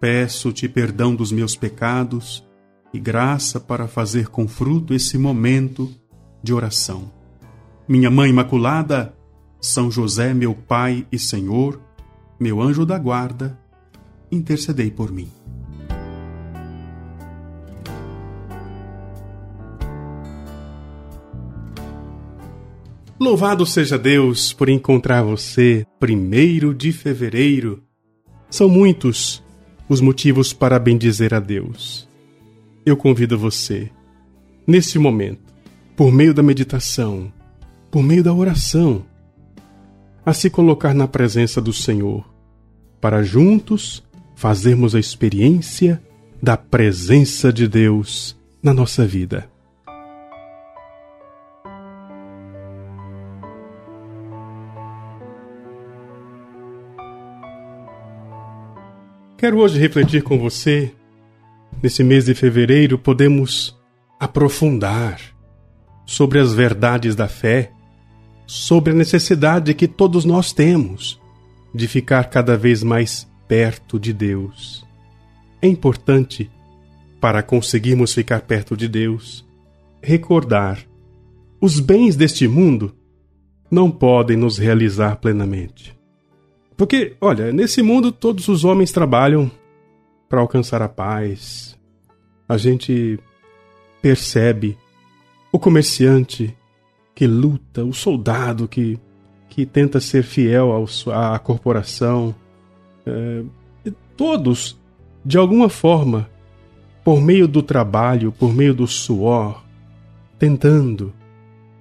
Peço-te 0.00 0.66
perdão 0.66 1.14
dos 1.14 1.30
meus 1.30 1.54
pecados 1.54 2.42
e 2.92 2.98
graça 2.98 3.60
para 3.60 3.86
fazer 3.86 4.28
com 4.28 4.48
fruto 4.48 4.94
esse 4.94 5.18
momento 5.18 5.92
de 6.42 6.54
oração. 6.54 7.12
Minha 7.86 8.10
Mãe 8.10 8.30
Imaculada, 8.30 9.14
São 9.60 9.90
José, 9.90 10.32
meu 10.32 10.54
Pai 10.54 11.06
e 11.12 11.18
Senhor, 11.18 11.78
meu 12.40 12.62
anjo 12.62 12.86
da 12.86 12.98
guarda, 12.98 13.60
intercedei 14.32 14.90
por 14.90 15.12
mim. 15.12 15.28
Louvado 23.20 23.66
seja 23.66 23.98
Deus 23.98 24.54
por 24.54 24.70
encontrar 24.70 25.22
você, 25.22 25.86
primeiro 25.98 26.74
de 26.74 26.90
fevereiro. 26.90 27.82
São 28.48 28.66
muitos 28.66 29.44
os 29.90 30.00
motivos 30.00 30.52
para 30.52 30.78
bendizer 30.78 31.34
a 31.34 31.40
Deus. 31.40 32.08
Eu 32.86 32.96
convido 32.96 33.36
você, 33.36 33.90
neste 34.64 35.00
momento, 35.00 35.52
por 35.96 36.12
meio 36.12 36.32
da 36.32 36.44
meditação, 36.44 37.30
por 37.90 38.00
meio 38.00 38.22
da 38.22 38.32
oração, 38.32 39.04
a 40.24 40.32
se 40.32 40.48
colocar 40.48 40.94
na 40.94 41.08
presença 41.08 41.60
do 41.60 41.72
Senhor, 41.72 42.24
para 43.00 43.24
juntos 43.24 44.00
fazermos 44.36 44.94
a 44.94 45.00
experiência 45.00 46.00
da 46.40 46.56
presença 46.56 47.52
de 47.52 47.66
Deus 47.66 48.38
na 48.62 48.72
nossa 48.72 49.04
vida. 49.04 49.49
Quero 59.40 59.56
hoje 59.56 59.78
refletir 59.78 60.22
com 60.22 60.38
você. 60.38 60.92
Nesse 61.82 62.04
mês 62.04 62.26
de 62.26 62.34
fevereiro, 62.34 62.98
podemos 62.98 63.74
aprofundar 64.18 65.18
sobre 66.04 66.38
as 66.38 66.52
verdades 66.52 67.16
da 67.16 67.26
fé, 67.26 67.72
sobre 68.46 68.92
a 68.92 68.94
necessidade 68.94 69.72
que 69.72 69.88
todos 69.88 70.26
nós 70.26 70.52
temos 70.52 71.18
de 71.74 71.88
ficar 71.88 72.24
cada 72.24 72.54
vez 72.54 72.82
mais 72.82 73.26
perto 73.48 73.98
de 73.98 74.12
Deus. 74.12 74.86
É 75.62 75.66
importante, 75.66 76.50
para 77.18 77.42
conseguirmos 77.42 78.12
ficar 78.12 78.42
perto 78.42 78.76
de 78.76 78.88
Deus, 78.88 79.48
recordar: 80.02 80.86
os 81.58 81.80
bens 81.80 82.14
deste 82.14 82.46
mundo 82.46 82.94
não 83.70 83.90
podem 83.90 84.36
nos 84.36 84.58
realizar 84.58 85.16
plenamente. 85.16 85.98
Porque, 86.80 87.14
olha, 87.20 87.52
nesse 87.52 87.82
mundo 87.82 88.10
todos 88.10 88.48
os 88.48 88.64
homens 88.64 88.90
trabalham 88.90 89.50
para 90.26 90.40
alcançar 90.40 90.80
a 90.80 90.88
paz. 90.88 91.78
A 92.48 92.56
gente 92.56 93.20
percebe 94.00 94.78
o 95.52 95.58
comerciante 95.58 96.56
que 97.14 97.26
luta, 97.26 97.84
o 97.84 97.92
soldado 97.92 98.66
que, 98.66 98.98
que 99.50 99.66
tenta 99.66 100.00
ser 100.00 100.22
fiel 100.22 100.72
ao, 100.72 100.86
à 101.12 101.38
corporação. 101.38 102.34
É, 103.04 103.42
todos, 104.16 104.80
de 105.22 105.36
alguma 105.36 105.68
forma, 105.68 106.30
por 107.04 107.20
meio 107.20 107.46
do 107.46 107.62
trabalho, 107.62 108.32
por 108.32 108.54
meio 108.54 108.72
do 108.72 108.86
suor, 108.86 109.62
tentando 110.38 111.12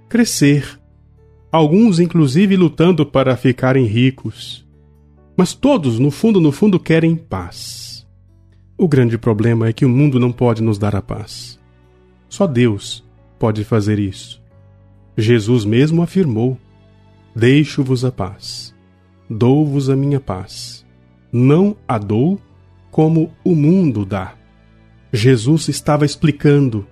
crescer. 0.10 0.78
Alguns, 1.50 2.02
inclusive, 2.02 2.58
lutando 2.58 3.06
para 3.06 3.38
ficarem 3.38 3.86
ricos. 3.86 4.68
Mas 5.40 5.54
todos, 5.54 6.00
no 6.00 6.12
fundo, 6.12 6.42
no 6.42 6.52
fundo, 6.52 6.78
querem 6.78 7.16
paz. 7.16 8.06
O 8.78 8.90
grande 8.90 9.18
problema 9.18 9.70
é 9.70 9.72
que 9.72 9.86
o 9.86 9.90
mundo 9.90 10.20
não 10.20 10.34
pode 10.34 10.62
nos 10.62 10.78
dar 10.78 10.98
a 10.98 11.02
paz. 11.02 11.58
Só 12.28 12.46
Deus 12.46 13.06
pode 13.40 13.64
fazer 13.64 14.00
isso. 14.00 14.44
Jesus 15.18 15.64
mesmo 15.64 16.02
afirmou: 16.02 16.58
Deixo-vos 17.34 18.04
a 18.04 18.12
paz, 18.12 18.76
dou-vos 19.30 19.90
a 19.90 19.96
minha 19.96 20.20
paz. 20.20 20.86
Não 21.32 21.74
a 21.88 21.98
dou 21.98 22.38
como 22.92 23.32
o 23.42 23.56
mundo 23.56 24.04
dá. 24.04 24.34
Jesus 25.14 25.70
estava 25.70 26.06
explicando, 26.06 26.86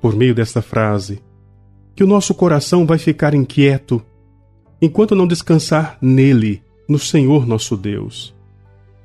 por 0.00 0.16
meio 0.16 0.34
desta 0.34 0.62
frase, 0.62 1.20
que 1.94 2.02
o 2.02 2.06
nosso 2.06 2.34
coração 2.34 2.86
vai 2.86 2.96
ficar 2.96 3.34
inquieto 3.34 4.02
enquanto 4.80 5.14
não 5.14 5.26
descansar 5.26 5.98
nele 6.00 6.64
no 6.88 6.98
Senhor 6.98 7.46
nosso 7.46 7.76
Deus. 7.76 8.34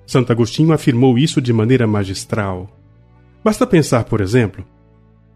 Santo 0.06 0.32
Agostinho 0.32 0.74
afirmou 0.74 1.18
isso 1.18 1.42
de 1.42 1.54
maneira 1.54 1.88
magistral. 1.88 2.70
Basta 3.44 3.66
pensar, 3.66 4.04
por 4.04 4.22
exemplo, 4.22 4.66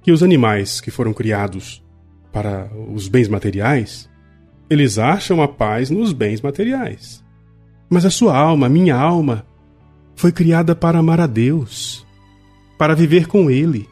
que 0.01 0.11
os 0.11 0.21
animais 0.21 0.79
que 0.79 0.91
foram 0.91 1.13
criados 1.13 1.83
para 2.31 2.69
os 2.93 3.07
bens 3.07 3.27
materiais, 3.27 4.09
eles 4.69 4.97
acham 4.97 5.41
a 5.41 5.47
paz 5.47 5.89
nos 5.89 6.11
bens 6.11 6.41
materiais. 6.41 7.23
Mas 7.89 8.05
a 8.05 8.09
sua 8.09 8.37
alma, 8.37 8.67
a 8.67 8.69
minha 8.69 8.95
alma, 8.95 9.45
foi 10.15 10.31
criada 10.31 10.75
para 10.75 10.99
amar 10.99 11.19
a 11.19 11.27
Deus, 11.27 12.05
para 12.77 12.93
viver 12.93 13.27
com 13.27 13.49
Ele. 13.49 13.87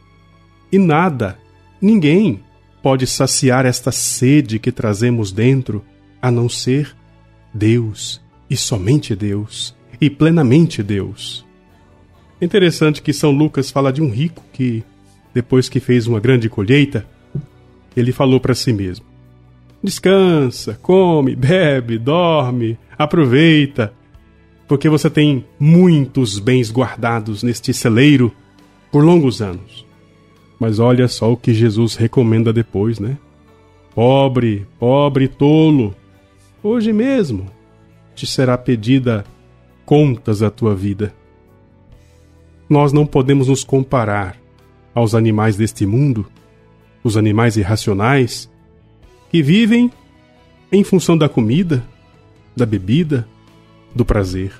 E 0.72 0.78
nada, 0.78 1.40
ninguém, 1.82 2.44
pode 2.82 3.08
saciar 3.08 3.66
esta 3.66 3.92
sede 3.92 4.60
que 4.60 4.72
trazemos 4.72 5.32
dentro, 5.32 5.84
a 6.22 6.30
não 6.30 6.50
ser 6.50 6.96
Deus 7.54 8.23
e 8.54 8.58
somente 8.58 9.16
Deus, 9.16 9.76
e 10.00 10.12
plenamente 10.12 10.84
Deus. 10.84 11.44
Interessante 12.40 13.02
que 13.02 13.12
São 13.12 13.32
Lucas 13.32 13.72
fala 13.72 13.92
de 13.92 14.00
um 14.00 14.12
rico 14.12 14.44
que, 14.54 14.84
depois 15.34 15.68
que 15.68 15.80
fez 15.80 16.06
uma 16.06 16.20
grande 16.20 16.48
colheita, 16.48 17.04
ele 17.98 18.12
falou 18.12 18.40
para 18.40 18.54
si 18.54 18.72
mesmo: 18.72 19.04
Descansa, 19.82 20.78
come, 20.84 21.36
bebe, 21.36 21.98
dorme, 21.98 22.78
aproveita, 22.96 23.92
porque 24.68 24.88
você 24.88 25.10
tem 25.10 25.44
muitos 25.60 26.38
bens 26.38 26.70
guardados 26.70 27.42
neste 27.42 27.74
celeiro 27.74 28.32
por 28.92 29.04
longos 29.04 29.42
anos. 29.42 29.84
Mas 30.60 30.78
olha 30.78 31.08
só 31.08 31.34
o 31.34 31.38
que 31.38 31.56
Jesus 31.56 31.96
recomenda 31.96 32.54
depois, 32.54 33.00
né? 33.00 33.18
Pobre, 33.96 34.68
pobre 34.78 35.28
tolo, 35.28 35.96
hoje 36.62 36.94
mesmo 36.94 37.50
te 38.16 38.26
será 38.26 38.58
pedida 38.58 39.26
contas 39.86 40.40
da 40.40 40.50
tua 40.50 40.76
vida. 40.76 41.14
Nós 42.70 42.94
não 42.94 43.06
podemos 43.06 43.48
nos 43.48 43.64
comparar 43.64 44.38
aos 44.94 45.14
animais 45.14 45.58
deste 45.58 45.86
mundo, 45.86 46.26
os 47.04 47.18
animais 47.18 47.58
irracionais, 47.58 48.50
que 49.30 49.42
vivem 49.42 49.92
em 50.72 50.84
função 50.84 51.18
da 51.18 51.28
comida, 51.28 51.84
da 52.56 52.66
bebida, 52.66 53.28
do 53.94 54.06
prazer. 54.06 54.54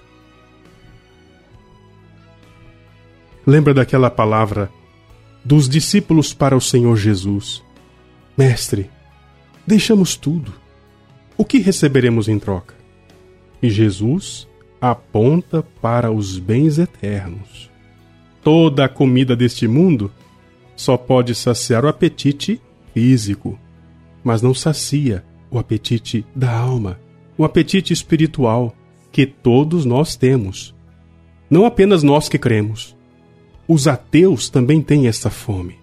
Lembra 3.46 3.74
daquela 3.74 4.10
palavra 4.10 4.70
dos 5.44 5.68
discípulos 5.68 6.34
para 6.34 6.56
o 6.56 6.62
Senhor 6.62 6.96
Jesus: 6.96 7.64
Mestre, 8.38 8.90
deixamos 9.66 10.16
tudo. 10.16 10.54
O 11.36 11.44
que 11.44 11.58
receberemos 11.58 12.28
em 12.28 12.38
troca? 12.38 12.83
E 13.64 13.70
Jesus 13.70 14.46
aponta 14.82 15.64
para 15.82 16.12
os 16.12 16.38
bens 16.38 16.78
eternos. 16.78 17.72
Toda 18.44 18.84
a 18.84 18.90
comida 18.90 19.38
deste 19.38 19.70
mundo 19.70 20.12
só 20.76 20.98
pode 20.98 21.34
saciar 21.34 21.86
o 21.86 21.88
apetite 21.88 22.62
físico, 22.94 23.58
mas 24.22 24.42
não 24.42 24.54
sacia 24.54 25.24
o 25.50 25.58
apetite 25.58 26.26
da 26.36 26.54
alma, 26.54 27.00
o 27.38 27.46
apetite 27.46 27.94
espiritual 27.94 28.76
que 29.14 29.26
todos 29.26 29.86
nós 29.86 30.18
temos. 30.18 30.76
Não 31.50 31.66
apenas 31.66 32.04
nós 32.04 32.28
que 32.28 32.38
cremos. 32.38 32.98
Os 33.66 33.88
ateus 33.88 34.50
também 34.50 34.82
têm 34.82 35.08
essa 35.08 35.30
fome. 35.30 35.78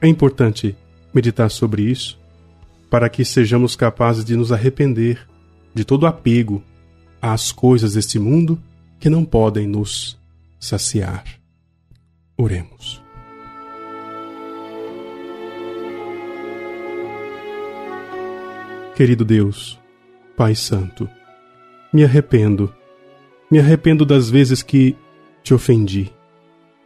É 0.00 0.08
importante 0.08 0.74
meditar 1.12 1.50
sobre 1.50 1.82
isso 1.82 2.18
para 2.88 3.10
que 3.10 3.26
sejamos 3.26 3.76
capazes 3.76 4.24
de 4.24 4.34
nos 4.36 4.50
arrepender 4.50 5.28
de 5.74 5.84
todo 5.84 6.06
apego 6.06 6.62
às 7.20 7.52
coisas 7.52 7.94
deste 7.94 8.18
mundo 8.18 8.60
que 8.98 9.10
não 9.10 9.24
podem 9.24 9.66
nos 9.66 10.18
saciar. 10.58 11.24
Oremos. 12.36 13.02
Querido 18.96 19.24
Deus, 19.24 19.78
Pai 20.36 20.54
Santo, 20.54 21.08
me 21.92 22.04
arrependo, 22.04 22.74
me 23.50 23.58
arrependo 23.58 24.04
das 24.04 24.28
vezes 24.28 24.62
que 24.62 24.94
te 25.42 25.54
ofendi. 25.54 26.12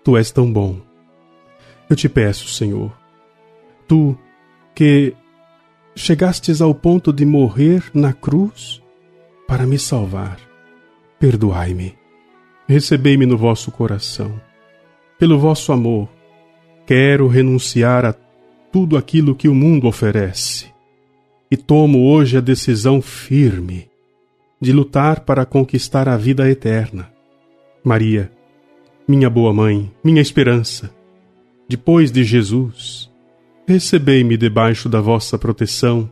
Tu 0.04 0.16
és 0.16 0.30
tão 0.30 0.52
bom. 0.52 0.80
Eu 1.90 1.96
te 1.96 2.08
peço, 2.08 2.48
Senhor, 2.48 2.96
tu 3.88 4.16
que 4.74 5.14
chegastes 5.94 6.60
ao 6.60 6.74
ponto 6.74 7.12
de 7.12 7.24
morrer 7.24 7.84
na 7.94 8.12
cruz 8.12 8.82
para 9.46 9.66
me 9.66 9.78
salvar, 9.78 10.38
perdoai-me. 11.18 11.94
Recebei-me 12.66 13.26
no 13.26 13.36
vosso 13.36 13.70
coração. 13.70 14.40
Pelo 15.18 15.38
vosso 15.38 15.70
amor, 15.70 16.08
quero 16.86 17.28
renunciar 17.28 18.04
a 18.04 18.14
tudo 18.72 18.96
aquilo 18.96 19.34
que 19.34 19.48
o 19.48 19.54
mundo 19.54 19.86
oferece 19.86 20.72
e 21.50 21.56
tomo 21.56 22.10
hoje 22.10 22.36
a 22.36 22.40
decisão 22.40 23.00
firme 23.00 23.88
de 24.60 24.72
lutar 24.72 25.20
para 25.20 25.44
conquistar 25.44 26.08
a 26.08 26.16
vida 26.16 26.50
eterna. 26.50 27.12
Maria, 27.84 28.32
minha 29.06 29.28
boa 29.28 29.52
mãe, 29.52 29.92
minha 30.02 30.22
esperança, 30.22 30.92
depois 31.68 32.10
de 32.10 32.24
Jesus, 32.24 33.10
recebei-me 33.66 34.36
debaixo 34.36 34.88
da 34.88 35.00
vossa 35.00 35.38
proteção 35.38 36.10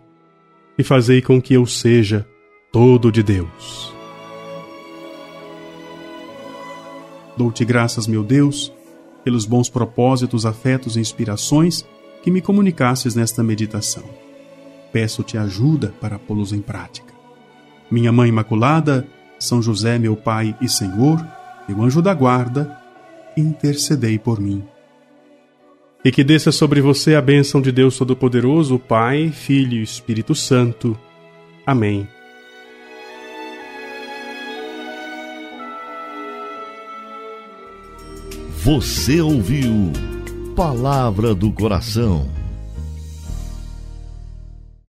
e 0.78 0.82
fazei 0.82 1.20
com 1.20 1.40
que 1.40 1.54
eu 1.54 1.66
seja 1.66 2.26
todo 2.72 3.12
de 3.12 3.22
Deus. 3.22 3.92
Dou-te 7.36 7.64
graças, 7.64 8.06
meu 8.06 8.22
Deus, 8.22 8.72
pelos 9.22 9.44
bons 9.44 9.68
propósitos, 9.68 10.46
afetos 10.46 10.96
e 10.96 11.00
inspirações 11.00 11.86
que 12.22 12.30
me 12.30 12.40
comunicasses 12.40 13.14
nesta 13.14 13.42
meditação. 13.42 14.04
Peço-te 14.92 15.36
ajuda 15.36 15.94
para 16.00 16.18
pô-los 16.18 16.52
em 16.52 16.60
prática. 16.60 17.12
Minha 17.90 18.12
Mãe 18.12 18.28
Imaculada, 18.28 19.06
São 19.38 19.60
José, 19.60 19.98
meu 19.98 20.16
Pai 20.16 20.56
e 20.60 20.68
Senhor, 20.68 21.26
meu 21.68 21.82
anjo 21.82 22.00
da 22.00 22.14
guarda, 22.14 22.78
intercedei 23.36 24.18
por 24.18 24.40
mim. 24.40 24.62
E 26.04 26.10
que 26.10 26.24
desça 26.24 26.50
sobre 26.50 26.80
você 26.80 27.14
a 27.14 27.22
bênção 27.22 27.60
de 27.60 27.70
Deus 27.70 27.96
Todo-Poderoso, 27.96 28.78
Pai, 28.78 29.30
Filho 29.30 29.78
e 29.78 29.82
Espírito 29.82 30.34
Santo. 30.34 30.98
Amém. 31.64 32.08
Você 38.58 39.20
ouviu 39.20 39.92
Palavra 40.54 41.34
do 41.34 41.50
Coração 41.52 42.41